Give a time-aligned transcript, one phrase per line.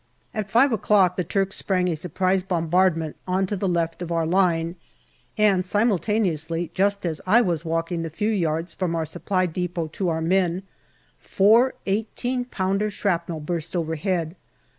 [0.33, 4.11] At five o'clock the Turks sprang a surprise bombard ment on to the left of
[4.11, 4.75] our line,
[5.37, 10.09] and simultaneously, just as I was walking the few yards from our Supply depot to
[10.09, 10.63] our men,
[11.19, 14.35] four i8 pounder shrapnel burst overhead.